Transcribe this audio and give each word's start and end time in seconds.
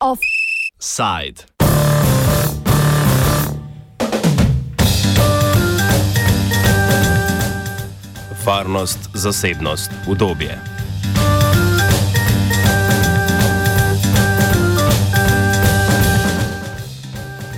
Offside. 0.00 1.46
Varnost, 8.44 8.98
zasebnost, 9.14 9.90
udobje. 10.06 10.75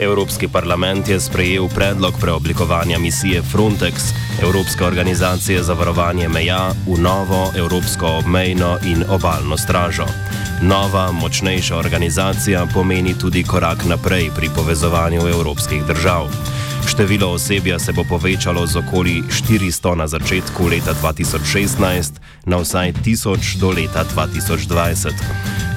Evropski 0.00 0.48
parlament 0.48 1.08
je 1.08 1.20
sprejel 1.20 1.68
predlog 1.68 2.14
preoblikovanja 2.20 2.98
misije 2.98 3.42
Frontex, 3.42 3.92
Evropske 4.42 4.84
organizacije 4.84 5.62
za 5.62 5.72
varovanje 5.72 6.28
meja, 6.28 6.70
v 6.86 7.00
novo 7.00 7.50
Evropsko 7.56 8.06
obmejno 8.06 8.78
in 8.86 9.04
obaljno 9.08 9.56
stražo. 9.56 10.06
Nova, 10.62 11.12
močnejša 11.12 11.76
organizacija 11.76 12.66
pomeni 12.74 13.18
tudi 13.18 13.42
korak 13.44 13.84
naprej 13.84 14.30
pri 14.36 14.50
povezovanju 14.56 15.28
evropskih 15.28 15.84
držav. 15.84 16.57
Število 16.88 17.32
osebja 17.32 17.78
se 17.78 17.92
bo 17.92 18.04
povečalo 18.04 18.66
z 18.66 18.76
okoli 18.76 19.22
400 19.28 19.94
na 19.94 20.08
začetku 20.08 20.66
leta 20.66 20.94
2016 20.94 22.12
na 22.46 22.56
vsaj 22.56 22.92
1000 23.04 23.60
do 23.60 23.70
leta 23.70 24.04
2020. 24.14 25.12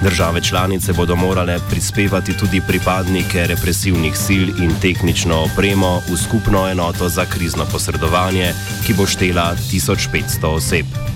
Države 0.03 0.41
članice 0.41 0.93
bodo 0.93 1.15
morale 1.15 1.59
prispevati 1.69 2.37
tudi 2.37 2.61
pripadnike 2.67 3.47
represivnih 3.47 4.17
sil 4.25 4.45
in 4.63 4.71
tehnično 4.81 5.43
opremo 5.43 6.01
v 6.07 6.17
skupno 6.17 6.69
enoto 6.69 7.09
za 7.09 7.25
krizno 7.25 7.65
posredovanje, 7.71 8.53
ki 8.87 8.93
bo 8.93 9.05
štela 9.05 9.55
1500 9.71 10.47
oseb. 10.47 11.10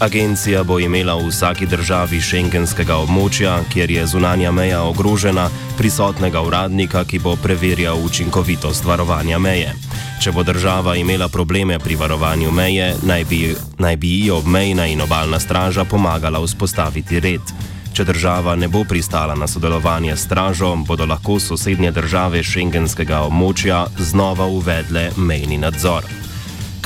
Agencija 0.00 0.62
bo 0.64 0.78
imela 0.78 1.14
v 1.16 1.30
vsaki 1.32 1.64
državi 1.66 2.18
šengenskega 2.20 2.98
območja, 3.00 3.62
kjer 3.72 3.90
je 3.90 4.02
zunanja 4.06 4.50
meja 4.52 4.82
ogrožena, 4.84 5.48
prisotnega 5.78 6.42
uradnika, 6.44 7.04
ki 7.04 7.18
bo 7.18 7.32
preverjal 7.40 8.02
učinkovitost 8.04 8.84
varovanja 8.84 9.38
meje. 9.38 9.72
Če 10.20 10.32
bo 10.36 10.44
država 10.44 10.98
imela 11.00 11.28
probleme 11.28 11.78
pri 11.78 11.96
varovanju 11.96 12.52
meje, 12.52 12.90
naj 13.08 13.24
bi, 13.24 13.40
naj 13.78 13.96
bi 13.96 14.12
ji 14.20 14.30
obmejna 14.30 14.86
in 14.86 15.00
obaljna 15.00 15.40
straža 15.40 15.84
pomagala 15.84 16.44
vzpostaviti 16.44 17.20
red. 17.20 17.56
Če 17.96 18.04
država 18.04 18.52
ne 18.56 18.68
bo 18.68 18.84
pristala 18.84 19.34
na 19.34 19.48
sodelovanje 19.48 20.16
s 20.16 20.28
stražo, 20.28 20.76
bodo 20.76 21.06
lahko 21.08 21.40
sosednje 21.40 21.90
države 21.96 22.44
šengenskega 22.44 23.24
območja 23.30 23.86
znova 23.96 24.44
uvedle 24.44 25.10
mejni 25.16 25.56
nadzor. 25.58 26.25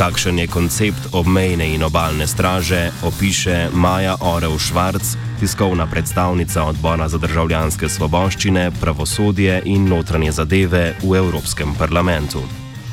Kakšen 0.01 0.39
je 0.41 0.48
koncept 0.48 1.12
obmejne 1.12 1.75
in 1.77 1.83
obaljne 1.84 2.25
straže, 2.25 2.89
opiše 3.05 3.69
Maja 3.73 4.17
Orel 4.20 4.57
Švarc, 4.59 5.05
tiskovna 5.41 5.84
predstavnica 5.87 6.65
odbora 6.65 7.09
za 7.09 7.19
državljanske 7.20 7.89
svoboščine, 7.89 8.70
pravosodje 8.81 9.61
in 9.65 9.84
notranje 9.84 10.33
zadeve 10.33 10.97
v 11.03 11.17
Evropskem 11.20 11.75
parlamentu. 11.77 12.41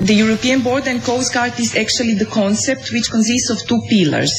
The 0.04 0.20
European 0.20 0.62
Border 0.62 0.92
and 0.92 1.02
Coast 1.06 1.34
Guard 1.34 1.54
is 1.60 1.76
actually 1.80 2.16
the 2.20 2.28
concept 2.28 2.92
which 2.92 3.08
consists 3.12 3.50
of 3.56 3.64
two 3.68 3.80
pillars. 3.90 4.32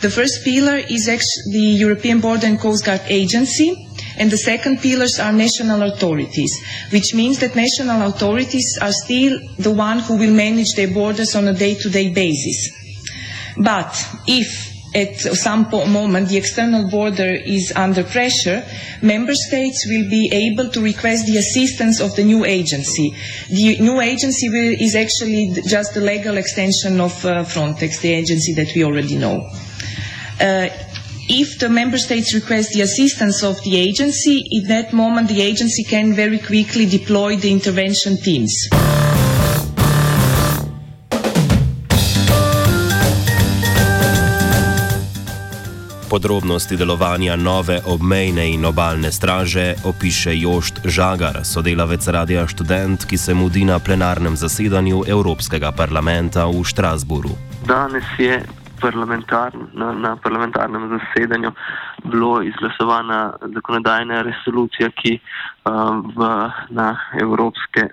The 0.00 0.10
first 0.10 0.40
pillar 0.44 0.80
is 0.88 1.04
the 1.52 1.66
European 1.84 2.20
Border 2.20 2.46
and 2.48 2.58
Coast 2.58 2.84
Guard 2.84 3.04
Agency, 3.08 3.68
and 4.18 4.30
the 4.30 4.38
second 4.38 4.80
pillars 4.80 5.18
are 5.18 5.32
national 5.32 5.82
authorities, 5.82 6.52
which 6.90 7.14
means 7.14 7.38
that 7.40 7.56
national 7.56 8.02
authorities 8.08 8.78
are 8.80 8.92
still 8.92 9.38
the 9.58 9.70
one 9.70 9.98
who 10.00 10.16
will 10.16 10.32
manage 10.32 10.72
their 10.76 10.92
borders 10.92 11.34
on 11.34 11.48
a 11.48 11.52
day-to-day 11.52 12.10
-day 12.10 12.14
basis. 12.14 12.70
But 13.56 13.92
if 14.26 14.74
at 14.94 15.18
some 15.18 15.68
moment 15.70 16.28
the 16.28 16.36
external 16.36 16.88
border 16.88 17.34
is 17.34 17.72
under 17.74 18.04
pressure, 18.04 18.64
member 19.02 19.34
states 19.34 19.86
will 19.88 20.08
be 20.08 20.30
able 20.32 20.70
to 20.70 20.80
request 20.80 21.26
the 21.26 21.36
assistance 21.36 22.00
of 22.00 22.14
the 22.14 22.22
new 22.22 22.44
agency. 22.44 23.12
The 23.50 23.78
new 23.80 24.00
agency 24.00 24.48
will, 24.48 24.74
is 24.78 24.94
actually 24.94 25.52
just 25.66 25.94
the 25.94 26.00
legal 26.00 26.36
extension 26.36 27.00
of 27.00 27.12
uh, 27.24 27.44
Frontex, 27.44 28.00
the 28.00 28.12
agency 28.12 28.54
that 28.54 28.72
we 28.74 28.84
already 28.84 29.16
know. 29.16 29.50
Uh, 30.40 30.68
if 31.28 31.58
the 31.58 31.68
member 31.68 31.98
states 31.98 32.34
request 32.34 32.72
the 32.74 32.82
assistance 32.82 33.42
of 33.42 33.56
the 33.64 33.76
agency, 33.76 34.42
in 34.50 34.68
that 34.68 34.92
moment 34.92 35.28
the 35.28 35.40
agency 35.40 35.84
can 35.84 36.14
very 36.14 36.38
quickly 36.38 36.86
deploy 36.86 37.36
the 37.36 37.50
intervention 37.50 38.16
teams. 38.16 38.52
Podrobnosti 46.08 46.76
delovanja 46.76 47.36
nove 47.36 47.80
obmejne 47.86 48.46
in 48.50 48.64
obaljne 48.64 49.12
straže 49.12 49.74
opiše 49.84 50.36
Jošt 50.38 50.74
Žagar, 50.84 51.40
sodelavec 51.44 52.06
Radia 52.06 52.48
Student, 52.48 53.04
ki 53.04 53.18
se 53.18 53.34
mudi 53.34 53.64
na 53.64 53.78
plenarnem 53.78 54.36
zasedanju 54.36 55.02
Evropskega 55.08 55.72
parlamenta 55.72 56.46
v 56.46 56.62
Štrasburu. 56.64 57.34
Danes 57.66 58.04
je 58.18 58.63
parlamentar, 58.84 59.52
na, 59.72 59.92
na 59.92 60.16
parlamentarnem 60.16 60.88
zasedanju 60.92 61.52
bilo 62.04 62.42
izglasovana 62.42 63.20
zakonodajna 63.54 64.22
resolucija, 64.22 64.90
ki 65.00 65.16
uh, 65.16 66.00
v, 66.16 66.28
na 66.76 66.88
evropske 67.20 67.88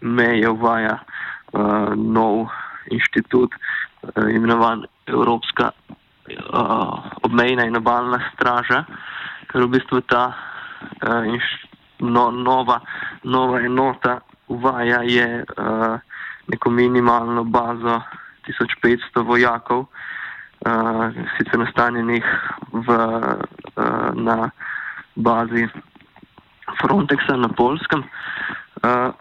meje 0.00 0.50
uvaja 0.50 0.98
uh, 1.00 1.94
nov 1.96 2.46
inštitut, 2.94 3.54
uh, 3.54 4.30
imenovan 4.30 4.86
Evropska 5.06 5.70
uh, 5.70 7.10
obmejna 7.22 7.66
in 7.66 7.76
obaljna 7.76 8.20
straža, 8.34 8.84
ker 9.50 9.66
v 9.66 9.72
bistvu 9.74 10.02
ta 10.10 10.24
uh, 10.30 11.26
inš, 11.26 11.50
no, 12.06 12.30
nova, 12.30 12.80
nova 13.24 13.62
enota 13.66 14.20
uvaja 14.48 15.02
je 15.02 15.42
uh, 15.42 15.98
neko 16.46 16.70
minimalno 16.70 17.44
bazo 17.44 18.00
1500 18.46 19.26
vojakov, 19.26 19.86
uh, 20.66 21.14
sicer 21.36 21.58
nastanjenih 21.58 22.24
v, 22.72 22.88
uh, 23.76 24.10
na 24.14 24.50
bazi 25.14 25.68
Frontexa 26.80 27.36
na 27.36 27.48
Polskem. 27.48 28.02
Uh, 28.82 29.14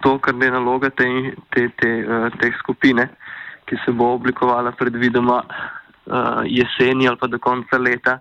to, 0.00 0.18
kar 0.18 0.34
je 0.34 0.50
naloga 0.50 0.90
te, 0.90 1.06
te, 1.54 1.68
te, 1.76 1.90
uh, 2.04 2.28
te 2.40 2.52
skupine, 2.58 3.08
ki 3.68 3.76
se 3.84 3.92
bo 3.92 4.14
oblikovala 4.16 4.72
predvidoma 4.72 5.42
uh, 5.44 6.42
jeseni 6.46 7.08
ali 7.08 7.20
pa 7.20 7.26
do 7.26 7.38
konca 7.38 7.78
leta, 7.78 8.18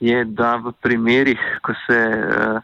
je, 0.00 0.24
da 0.24 0.56
v 0.60 0.74
primerih, 0.82 1.40
ko 1.64 1.72
se, 1.86 2.00
uh, 2.12 2.58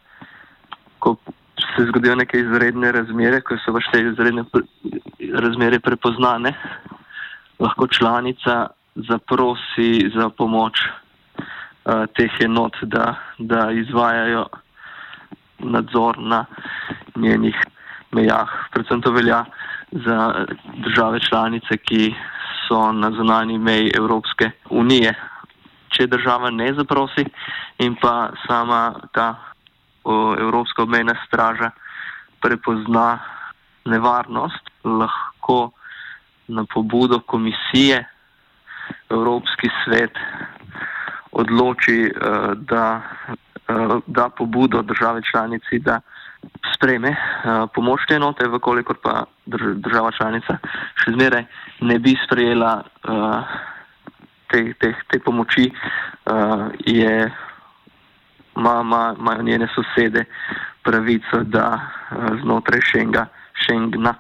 ko 0.99 1.17
se 1.61 1.87
zgodijo 1.89 2.19
neke 2.19 2.41
izredne 2.43 2.93
razmere, 2.93 3.41
ko 3.41 3.57
so 3.65 3.73
vaše 3.73 4.03
izredne 4.11 4.45
razmere 5.41 5.81
prepoznane, 5.81 6.53
lahko 7.61 7.87
članica 7.87 8.67
zaprosi 8.95 10.11
za 10.15 10.29
pomoč 10.29 10.81
uh, 10.85 12.07
teh 12.17 12.41
enot, 12.41 12.77
da, 12.83 13.15
da 13.39 13.71
izvajajo 13.73 14.47
nadzor 15.59 16.19
na 16.19 16.45
njenih 17.17 17.57
mejah. 18.13 18.49
Predvsem 18.71 19.03
to 19.03 19.13
velja 19.13 19.45
za 19.93 20.47
države 20.77 21.21
članice, 21.21 21.77
ki 21.77 22.15
so 22.69 22.93
na 22.93 23.11
zunani 23.11 23.59
meji 23.59 23.93
Evropske 23.95 24.51
unije. 24.71 25.15
Če 25.89 26.07
država 26.07 26.51
ne 26.51 26.73
zaprosi 26.75 27.25
in 27.79 27.97
pa 28.01 28.31
sama 28.47 28.95
ta 29.13 29.35
o, 30.05 30.37
Evropska 30.39 30.83
obmejna 30.83 31.15
straža 31.27 31.71
prepozna 32.41 33.19
nevarnost, 33.85 34.71
lahko 34.85 35.71
na 36.49 36.65
pobudo 36.75 37.21
komisije 37.21 38.05
Evropski 39.11 39.69
svet 39.85 40.19
odloči, 41.33 42.11
uh, 42.11 42.53
da 42.55 43.03
uh, 43.69 44.03
da 44.07 44.29
pobudo 44.29 44.83
države 44.83 45.21
članici, 45.31 45.79
da 45.79 46.01
spreme 46.75 47.11
uh, 47.11 47.71
pomoč 47.75 48.01
te 48.09 48.15
enote, 48.15 48.49
vkolikor 48.49 48.97
pa 49.03 49.25
država 49.75 50.11
članica 50.11 50.59
še 51.05 51.13
zmeraj 51.13 51.45
ne 51.81 51.99
bi 51.99 52.17
sprejela 52.27 52.83
te, 54.51 54.75
te, 54.79 54.95
te 55.09 55.19
pomoči, 55.19 55.71
je, 56.87 57.31
imajo 58.57 58.83
ma, 58.83 59.15
ma 59.19 59.35
njene 59.43 59.69
sosede 59.75 60.25
pravico, 60.83 61.43
da 61.43 61.81
znotraj 62.43 62.81
Šenga, 62.81 63.27
Šengna 63.67 64.15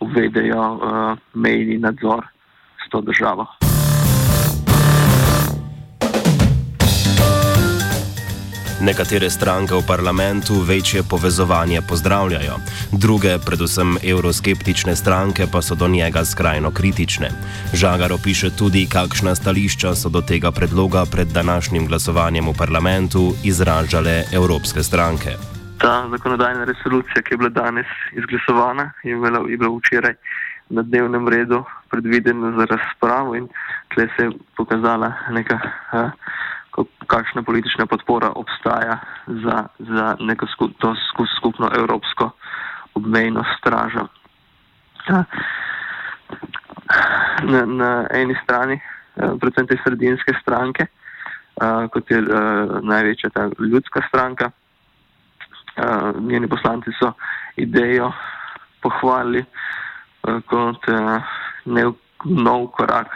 uvedejo 0.00 0.62
uh, 0.74 1.18
mejni 1.34 1.78
nadzor 1.78 2.26
s 2.86 2.90
to 2.90 3.00
državo. 3.00 3.69
Nekatere 8.80 9.28
stranke 9.30 9.76
v 9.76 9.84
parlamentu 9.84 10.64
večje 10.64 11.02
povezovanje 11.10 11.82
pozdravljajo, 11.88 12.56
druge, 12.92 13.36
predvsem 13.46 14.00
euroskeptične 14.00 14.96
stranke, 14.96 15.44
pa 15.52 15.60
so 15.62 15.74
do 15.74 15.88
njega 15.88 16.24
skrajno 16.24 16.70
kritične. 16.70 17.28
Žagar 17.76 18.12
opiše 18.12 18.48
tudi, 18.56 18.88
kakšna 18.88 19.34
stališča 19.36 19.92
so 19.94 20.08
do 20.08 20.24
tega 20.24 20.48
predloga 20.50 21.04
pred 21.12 21.28
današnjim 21.28 21.86
glasovanjem 21.86 22.48
v 22.48 22.56
parlamentu 22.56 23.36
izražale 23.44 24.24
evropske 24.32 24.82
stranke. 24.82 25.36
Ta 25.78 26.08
zakonodajna 26.10 26.64
resolucija, 26.64 27.20
ki 27.22 27.34
je 27.34 27.38
bila 27.38 27.52
danes 27.52 27.86
izglasovana, 28.16 28.92
je 29.04 29.16
bila, 29.16 29.44
je 29.48 29.56
bila 29.56 29.76
včeraj 29.76 30.14
na 30.70 30.82
dnevnem 30.82 31.28
redu 31.28 31.64
predvidena 31.90 32.56
za 32.56 32.64
razpravo 32.64 33.36
in 33.36 33.48
tle 33.94 34.08
se 34.16 34.24
je 34.24 34.30
pokazala 34.56 35.12
neka. 35.30 35.60
Uh, 35.92 36.10
kakšna 37.06 37.42
politična 37.42 37.86
podpora 37.86 38.32
obstaja 38.34 38.98
za, 39.26 39.66
za 39.78 40.16
neko 40.20 40.46
skup, 40.46 40.70
to 40.78 40.94
skupno 41.38 41.70
evropsko 41.78 42.30
obmejno 42.94 43.44
stražo. 43.58 44.06
Na, 47.42 47.64
na 47.66 48.06
eni 48.10 48.34
strani, 48.44 48.74
eh, 48.74 49.32
predvsem 49.40 49.66
te 49.66 49.78
sredinske 49.84 50.34
stranke, 50.42 50.86
eh, 50.86 51.88
kot 51.92 52.10
je 52.10 52.18
eh, 52.18 52.24
največja 52.82 53.30
ta 53.30 53.48
ljudska 53.58 54.02
stranka, 54.08 54.50
njeni 56.20 56.48
poslanci 56.48 56.90
so 56.98 57.12
idejo 57.56 58.12
pohvalili 58.82 59.44
kot 60.46 60.84
nov 62.24 62.66
korak 62.76 63.14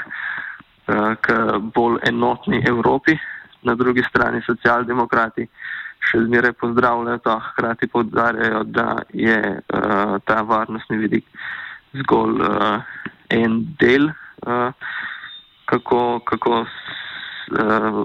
k 1.21 1.35
bolj 1.75 1.99
enotni 2.09 2.63
Evropi, 2.69 3.19
na 3.65 3.75
drugi 3.75 4.05
strani 4.09 4.43
socialdemokrati 4.47 5.49
še 6.05 6.21
zmeraj 6.27 6.53
pozdravljajo 6.61 7.21
to, 7.25 7.35
hkrati 7.49 7.89
povdarjajo, 7.89 8.65
da 8.65 8.89
je 9.13 9.39
uh, 9.57 10.17
ta 10.29 10.43
varnostni 10.45 10.99
vidik 11.01 11.25
zgolj 12.03 12.43
uh, 12.45 12.83
en 13.33 13.63
del, 13.81 14.11
uh, 14.47 14.73
kako, 15.71 16.21
kako, 16.29 16.61
uh, 16.65 18.03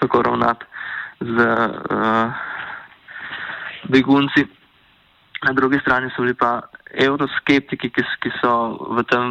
kako 0.00 0.22
ravnati 0.22 0.64
z 1.20 1.48
uh, 1.90 2.44
begunci. 3.90 4.46
Na 5.44 5.52
drugi 5.52 5.78
strani 5.82 6.10
so 6.14 6.22
bili 6.22 6.34
pa 6.34 6.60
euroskeptiki, 6.94 7.90
ki, 7.90 8.04
ki 8.22 8.30
so 8.40 8.52
v 8.96 9.04
tem 9.10 9.26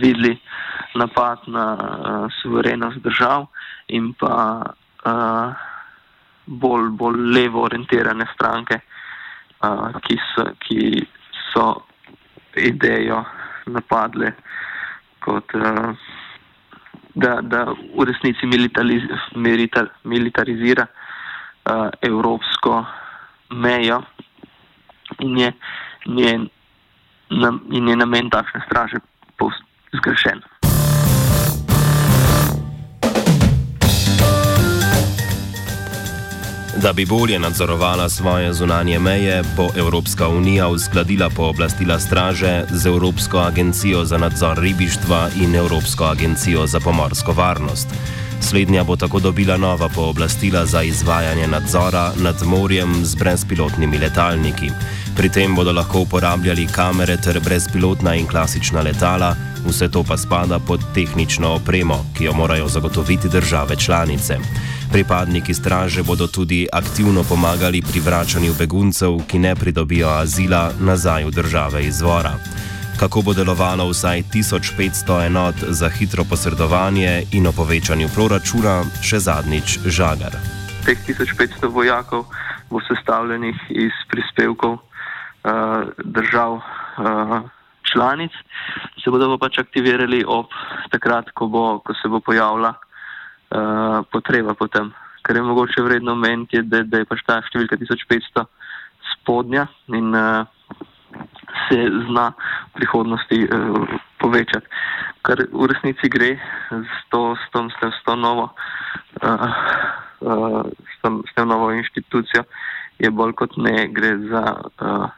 videli 0.00 0.34
napad 0.96 1.46
na 1.46 1.66
uh, 1.76 2.26
suverenost 2.40 3.02
držav 3.04 3.46
in 3.88 4.12
pa 4.18 4.34
uh, 5.04 5.54
bolj, 6.46 6.90
bolj 6.90 7.20
levo 7.36 7.62
orientirane 7.66 8.26
stranke, 8.34 8.80
uh, 9.60 9.90
ki, 10.06 10.18
so, 10.32 10.46
ki 10.64 11.06
so 11.52 11.66
idejo 12.56 13.24
napadle 13.66 14.32
kot 15.24 15.54
uh, 15.58 15.92
da, 17.14 17.40
da 17.42 17.64
v 17.72 18.04
resnici 18.04 18.46
militariz, 18.46 19.02
militar, 19.34 19.90
militarizira 20.04 20.86
uh, 20.86 21.88
evropsko 22.00 22.84
mejo 23.50 24.02
in 25.18 25.38
je 25.38 25.52
njen, 26.06 26.48
nam, 27.30 27.60
in 27.70 27.88
je 27.88 27.96
namen 27.96 28.30
takšne 28.30 28.60
straže 28.66 29.00
zgrešen. 29.96 30.42
Da 36.82 36.92
bi 36.92 37.06
bolje 37.06 37.38
nadzorovala 37.38 38.08
svoje 38.08 38.52
zunanje 38.52 38.98
meje, 38.98 39.42
bo 39.56 39.68
Evropska 39.76 40.28
unija 40.28 40.68
uskladila 40.68 41.30
pooblastila 41.30 41.98
straže 42.00 42.64
z 42.70 42.86
Evropsko 42.86 43.38
agencijo 43.38 44.04
za 44.04 44.18
nadzor 44.18 44.58
ribištva 44.58 45.28
in 45.40 45.54
Evropsko 45.54 46.04
agencijo 46.04 46.66
za 46.66 46.80
pomorsko 46.80 47.32
varnost. 47.32 47.88
Slednja 48.40 48.84
bo 48.84 48.96
tako 48.96 49.20
dobila 49.20 49.56
nova 49.56 49.88
pooblastila 49.88 50.66
za 50.66 50.82
izvajanje 50.82 51.46
nadzora 51.46 52.12
nad 52.16 52.42
morjem 52.46 53.04
z 53.04 53.14
brezpilotnimi 53.14 53.98
letalniki. 53.98 54.70
Pri 55.16 55.28
tem 55.28 55.54
bodo 55.54 55.72
lahko 55.72 56.00
uporabljali 56.00 56.66
kamere 56.66 57.16
ter 57.16 57.40
brezpilotna 57.40 58.14
in 58.14 58.26
klasična 58.26 58.80
letala, 58.82 59.36
vse 59.66 59.88
to 59.88 60.02
pa 60.02 60.16
spada 60.16 60.58
pod 60.58 60.80
tehnično 60.94 61.54
opremo, 61.54 62.04
ki 62.18 62.24
jo 62.24 62.32
morajo 62.32 62.68
zagotoviti 62.68 63.28
države 63.28 63.76
članice. 63.76 64.38
Pripadniki 64.96 65.52
straže 65.52 66.00
bodo 66.00 66.24
tudi 66.24 66.64
aktivno 66.72 67.20
pomagali 67.20 67.84
pri 67.84 68.00
vračanju 68.00 68.56
beguncev, 68.56 69.28
ki 69.28 69.38
ne 69.38 69.52
pridobijo 69.52 70.08
azila, 70.08 70.72
nazaj 70.80 71.28
v 71.28 71.30
države 71.36 71.84
izvora 71.84 72.32
kako 72.96 73.22
bo 73.22 73.32
delovalo 73.36 73.84
vsaj 73.92 74.22
1500 74.32 75.26
enot 75.26 75.54
za 75.68 75.88
hitro 75.88 76.24
posredovanje 76.24 77.28
in 77.32 77.46
o 77.46 77.52
povečanju 77.52 78.08
proračuna, 78.14 78.88
še 79.04 79.20
zadnjič 79.20 79.84
žagar. 79.84 80.32
Teh 80.88 80.96
1500 81.04 81.68
vojakov 81.68 82.24
bo 82.72 82.80
sestavljenih 82.88 83.56
iz 83.68 83.92
prispevkov 84.08 84.80
uh, 84.80 84.80
držav 86.08 86.56
uh, 86.56 87.44
članic, 87.92 88.32
se 89.04 89.12
bodo 89.12 89.28
pa 89.36 89.44
pač 89.44 89.60
aktivirali 89.60 90.24
ob 90.24 90.48
takrat, 90.88 91.28
ko, 91.36 91.52
bo, 91.52 91.64
ko 91.84 91.92
se 92.00 92.08
bo 92.08 92.24
pojavila 92.24 92.72
uh, 93.50 94.02
potreba 94.12 94.54
potem. 94.54 94.92
Kar 95.22 95.36
je 95.36 95.42
mogoče 95.42 95.82
vredno 95.82 96.12
omeniti, 96.12 96.62
da, 96.62 96.82
da 96.82 97.02
je 97.02 97.08
pač 97.08 97.24
ta 97.26 97.40
številka 97.42 97.78
1500 97.80 98.46
spodnja 99.12 99.66
in 99.94 100.14
uh, 100.14 100.46
se 101.66 101.78
zna 102.06 102.30
v 102.30 102.72
prihodnosti 102.78 103.38
uh, 103.46 103.98
povečati. 104.22 104.66
Kar 105.26 105.42
v 105.50 105.66
resnici 105.66 106.08
gre 106.08 106.36
s 106.70 106.96
to, 107.10 107.34
s 107.34 107.50
tom, 107.50 107.70
s 107.70 107.76
tem, 107.82 107.90
s 107.90 108.00
to 108.06 108.14
novo, 108.14 108.52
uh, 109.22 109.50
uh, 110.22 110.62
s, 110.62 110.96
tem, 111.02 111.22
s 111.26 111.34
tem 111.34 111.48
novo 111.48 111.72
inštitucijo, 111.74 112.46
je 113.02 113.10
bolj 113.10 113.34
kot 113.36 113.56
ne 113.58 113.88
gre 113.92 114.14
za 114.30 114.44
uh, 114.62 115.08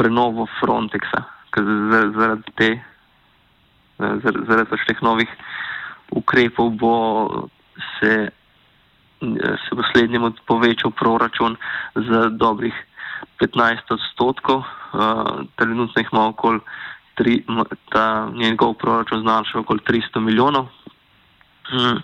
prenovo 0.00 0.48
Frontexa, 0.58 1.26
ker 1.52 1.66
zaradi 2.16 2.54
te, 2.56 2.70
zaradi, 3.98 4.46
zaradi 4.48 4.70
pač 4.72 4.86
teh 4.88 5.02
novih 5.04 5.30
ukrepov 6.10 6.70
bo 6.70 6.94
se, 8.00 8.30
se 9.64 9.70
bo 9.74 9.82
slednjemu 9.92 10.32
povečal 10.46 10.90
proračun 10.90 11.56
za 11.94 12.28
dobrih 12.28 12.74
15 13.40 13.90
odstotkov, 13.90 14.62
uh, 14.62 15.42
trenutno 15.56 16.00
jih 16.00 16.08
ima 16.12 16.28
okoli, 16.28 16.60
tri, 17.14 17.44
ta 17.90 18.30
njegov 18.34 18.74
proračun 18.74 19.20
znaša 19.20 19.58
okoli 19.58 19.80
300 19.86 20.20
milijonov. 20.20 20.66
Hmm. 21.68 22.02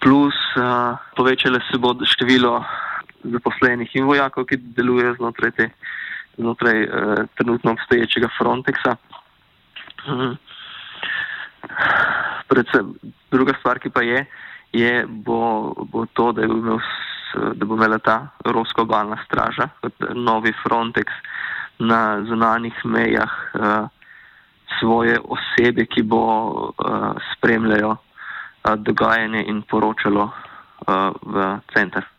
Plus 0.00 0.34
uh, 0.56 0.96
povečale 1.16 1.60
se 1.70 1.78
bo 1.78 1.96
število 2.04 2.64
zaposlenih 3.24 3.96
in 3.96 4.04
vojakov, 4.04 4.44
ki 4.46 4.60
delujejo 4.76 5.16
znotraj, 5.18 5.50
te, 5.50 5.70
znotraj 6.36 6.84
uh, 6.84 6.90
trenutno 7.36 7.72
obstoječega 7.72 8.28
Frontexa. 8.38 8.96
Hmm. 10.04 10.36
Predvsem, 12.48 12.94
druga 13.30 13.54
stvar, 13.58 13.78
ki 13.78 13.90
pa 13.90 14.02
je, 14.02 14.24
je 14.72 15.06
bo, 15.06 15.74
bo 15.92 16.06
to, 16.12 16.32
da 16.32 16.42
je 16.42 16.48
imel 16.48 16.80
da 17.54 17.66
bo 17.66 17.74
imela 17.74 17.98
ta 17.98 18.28
Evropska 18.44 18.82
obalna 18.82 19.16
straža 19.26 19.68
novi 20.14 20.52
Frontex 20.62 21.06
na 21.78 22.22
zunanjih 22.24 22.84
mejah 22.84 23.30
uh, 23.54 23.88
svoje 24.78 25.18
osebe, 25.24 25.86
ki 25.86 26.02
bo 26.02 26.22
uh, 26.48 26.72
spremljalo 27.36 27.90
uh, 27.90 28.74
dogajanje 28.74 29.44
in 29.48 29.62
poročalo 29.62 30.24
uh, 30.24 31.10
v 31.22 31.58
center. 31.74 32.15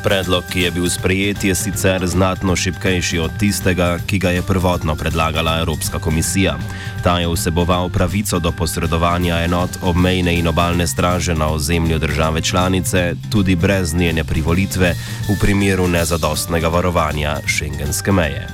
Predlog, 0.00 0.44
ki 0.48 0.60
je 0.60 0.70
bil 0.70 0.88
sprejet, 0.88 1.44
je 1.44 1.54
sicer 1.54 2.06
znatno 2.06 2.56
šipkejši 2.56 3.18
od 3.18 3.30
tistega, 3.38 3.98
ki 4.06 4.18
ga 4.18 4.30
je 4.30 4.42
prvotno 4.42 4.96
predlagala 4.96 5.58
Evropska 5.60 5.98
komisija. 5.98 6.56
Ta 7.04 7.18
je 7.20 7.28
vseboval 7.28 7.88
pravico 7.88 8.38
do 8.38 8.52
posredovanja 8.52 9.44
enot 9.44 9.70
obmejne 9.82 10.38
in 10.38 10.48
obalne 10.48 10.86
straže 10.86 11.34
na 11.34 11.52
ozemlju 11.52 11.98
države 11.98 12.42
članice, 12.42 13.14
tudi 13.30 13.56
brez 13.56 13.94
njene 13.94 14.24
privolitve, 14.24 14.94
v 15.28 15.38
primeru 15.40 15.88
nezadostnega 15.88 16.68
varovanja 16.68 17.36
šengenske 17.46 18.12
meje. 18.12 18.48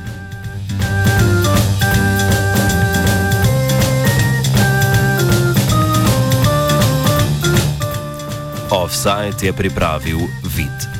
Offside 8.71 9.47
je 9.47 9.53
pripravil 9.53 10.19
vid. 10.57 10.96